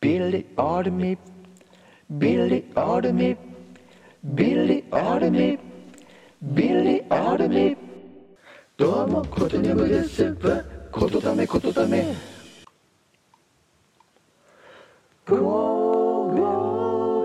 [0.00, 1.16] Billy ordered me,
[2.18, 3.36] Billy ordered me,
[4.34, 5.58] Billy ordered me,
[6.54, 7.76] Billy ordered me
[8.76, 10.34] どうも、ことにゃぶです。
[10.90, 12.14] ことだめ、ことだめ。
[15.24, 16.34] 凍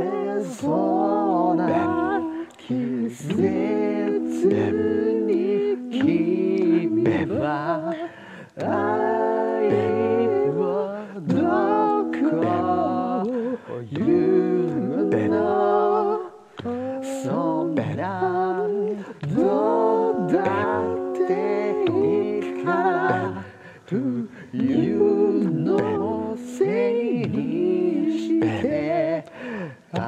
[0.00, 2.20] えそうな
[2.56, 2.74] 季
[3.10, 4.46] 節
[5.26, 7.92] に君は
[27.27, 29.23] にして
[29.93, 30.01] 温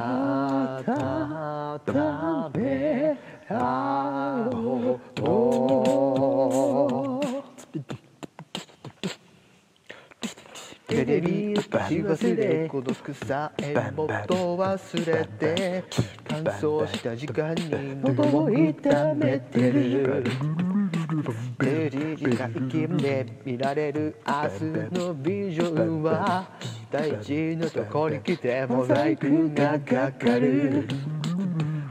[2.54, 3.16] め
[3.48, 4.98] 合おう
[10.88, 15.84] テレビを消し忘れ孤独さえもっと忘れて
[16.26, 17.70] 乾燥した時間に
[18.02, 20.24] 喉を痛めてる
[21.58, 24.38] テレビが金で見られる明日
[24.98, 26.48] のビジョンは
[26.90, 30.88] 大事なとこに来てモザイクがかかる。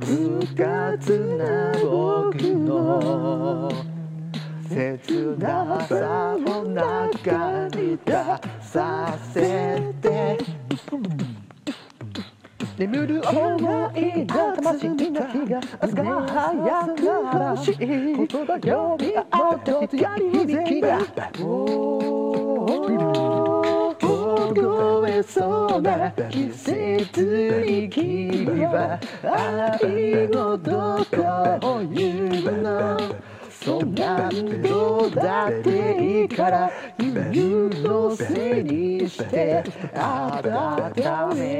[0.01, 3.71] 不活な僕の
[4.67, 8.11] 切なさを中に出
[8.59, 10.39] させて。
[12.79, 20.99] 眠る思いだ魂の火が明日が早くらしい言葉よりあとやり響きが。
[25.23, 31.05] そうな季節に君は愛のど
[31.61, 33.37] こを言うの。
[33.67, 39.61] そんなんどうだっていいから夢のせいにして
[39.93, 41.56] 温め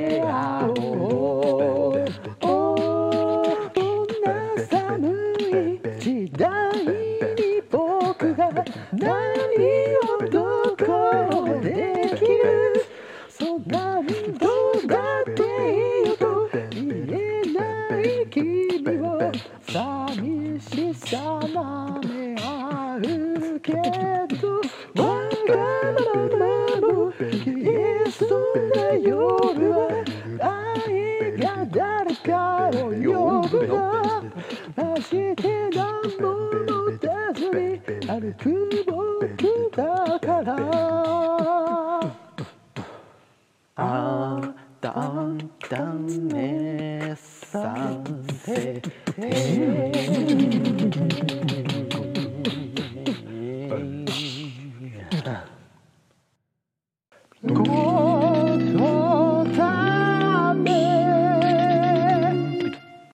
[23.68, 24.62] けど、
[24.96, 25.04] ま
[25.46, 25.58] だ
[26.06, 26.38] まだ。
[26.80, 27.14] もう